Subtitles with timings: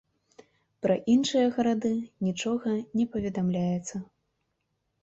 [0.85, 1.91] Пра іншыя гарады
[2.29, 3.95] нічога не паведамляецца.